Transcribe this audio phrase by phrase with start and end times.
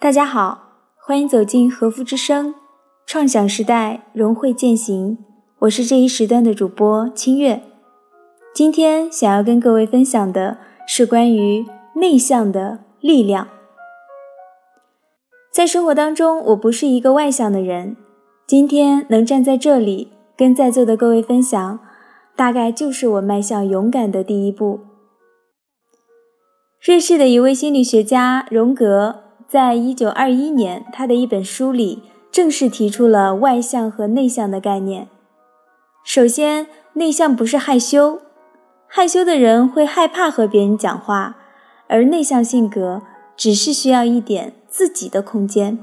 [0.00, 2.54] 大家好，欢迎走进和富之声，
[3.04, 5.18] 创想时代，融汇践行。
[5.58, 7.60] 我是这一时段的主播清月。
[8.54, 10.56] 今天想要跟各位分享的
[10.88, 11.66] 是关于
[11.96, 13.46] 内向的力量。
[15.52, 17.98] 在生活当中，我不是一个外向的人，
[18.46, 21.78] 今天能站在这里跟在座的各位分享，
[22.34, 24.80] 大概就是我迈向勇敢的第一步。
[26.82, 29.24] 瑞士的一位心理学家荣格。
[29.50, 35.08] 在一九二一年，他的一本书里正式提出了外向和内向的概念。
[36.04, 38.20] 首先，内向不是害羞，
[38.86, 41.36] 害羞的人会害怕和别人讲话，
[41.88, 43.02] 而内向性格
[43.36, 45.80] 只是需要一点自己的空间，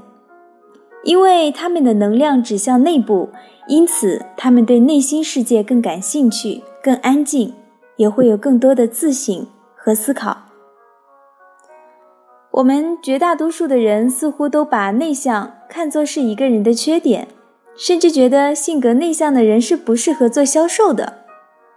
[1.04, 3.28] 因为他们的能量指向内部，
[3.68, 7.52] 因此他们对内心世界更感兴趣、更安静，
[7.96, 10.47] 也会有更多的自省和思考。
[12.58, 17.28] 我们绝大多数的人似乎都把内向看作是一个人的缺点，
[17.76, 21.18] 甚至觉得性格内向的人是不适合做销售的，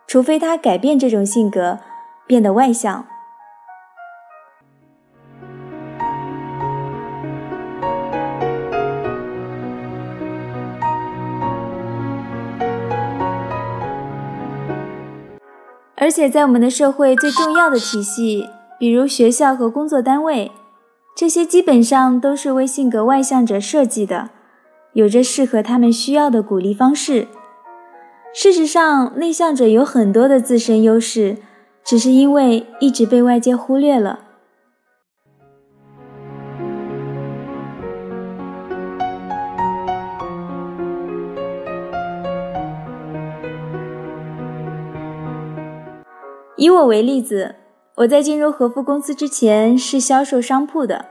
[0.07, 1.77] 除非他改变这种性格，
[2.25, 3.05] 变得外向。
[15.97, 20.51] 而且在我们的社会最重要的体系，比如学校和工作单位。
[21.13, 24.31] 这些基本上都是为性格外向者设计的，
[24.93, 27.27] 有着适合他们需要的鼓励方式。
[28.33, 31.37] 事实上，内向者有很多的自身优势，
[31.83, 34.21] 只是因为一直被外界忽略了。
[46.55, 47.60] 以我为例子。
[47.97, 51.05] 我在进入和富公司之前是销售商铺的。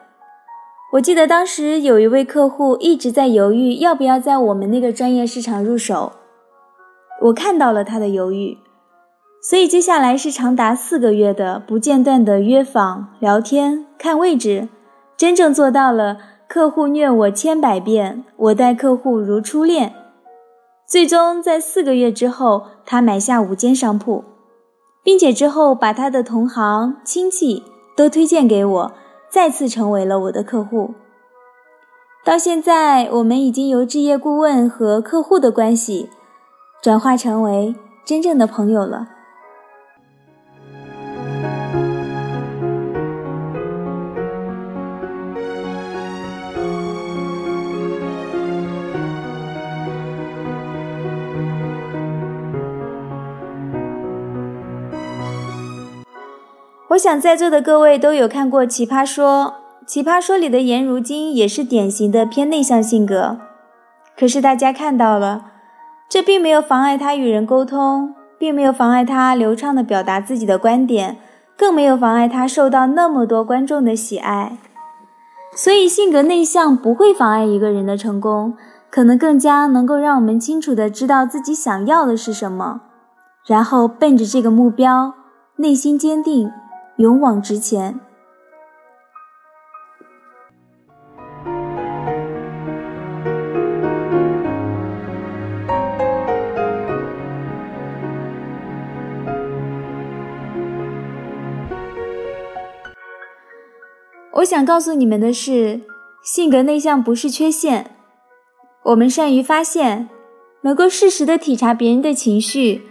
[0.95, 6.13] 我记得当时有一位客户一直在犹豫要不要在我们那个专业市场入手。
[7.23, 8.57] 我看到了他的犹豫，
[9.43, 14.69] 所以接下来是长达四个月的不间断的约访、聊天、看位置，
[15.17, 16.17] 真正做到了
[16.49, 19.95] 客户虐我千百遍，我待客户如初恋。
[20.89, 24.25] 最终在四个月之后，他买下五间商铺。
[25.03, 27.63] 并且之后把他的同行、亲戚
[27.97, 28.93] 都推荐给我，
[29.31, 30.95] 再次成为了我的客户。
[32.25, 36.11] 到现在，我们已经由置业顾问和客户的关系，
[36.83, 37.75] 转化成为
[38.05, 39.09] 真正的朋友了。
[56.91, 59.55] 我想在座的各位都有看过《奇葩说》，
[59.87, 63.39] 《奇葩说》里的颜如晶也是典型的偏内向性格。
[64.19, 65.53] 可是大家看到了，
[66.09, 71.19] 这并没有妨碍他与人沟通，并没有妨碍他流畅地表达自己的观点，
[71.57, 74.59] 更没有妨碍他受到那么多观众的喜爱。
[75.55, 78.55] 所以，性格内向不会妨碍一个人的成功，
[78.91, 82.81] 可能更加能够让我们清楚地知道自己想要的是什么，
[83.47, 85.15] 然后奔着这个目标，
[85.55, 86.51] 内心坚定。
[87.01, 87.99] 勇往直前。
[104.33, 105.81] 我想告诉你们的是，
[106.23, 107.97] 性格内向不是缺陷。
[108.83, 110.11] 我们善于发现，
[110.61, 112.83] 能够适时的体察别人的情绪，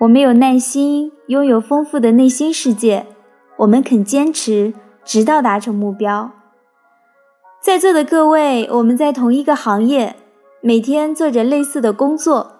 [0.00, 3.06] 我们有耐心，拥有丰富的内心世界。
[3.58, 6.30] 我们肯坚持，直到达成目标。
[7.60, 10.16] 在座的各位，我们在同一个行业，
[10.60, 12.52] 每天做着类似的工作。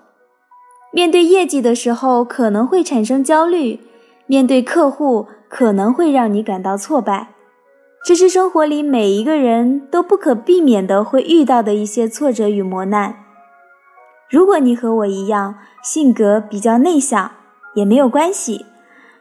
[0.92, 3.80] 面对业绩的时候，可能会产生焦虑；
[4.26, 7.30] 面对客户，可能会让你感到挫败。
[8.06, 13.16] 这是生活里每一个人都不可避免的会遇到的一些挫折与磨难。
[14.30, 17.30] 如果你和我一样，性格比较内向，
[17.74, 18.64] 也没有关系。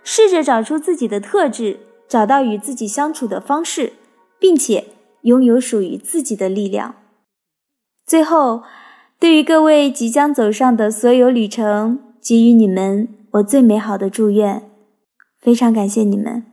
[0.03, 3.93] 试着找出自己的特质，找到与自己相处的方式，
[4.39, 4.87] 并且
[5.21, 6.95] 拥有属于自己的力量。
[8.05, 8.63] 最后，
[9.17, 14.69] 对于各位即将走上的所有旅程，给予你们我最美好的祝愿。
[15.39, 16.52] 非常感谢你们。